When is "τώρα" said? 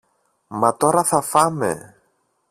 0.75-1.03